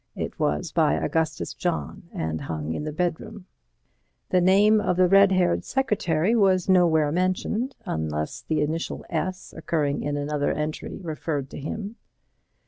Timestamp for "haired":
5.31-5.63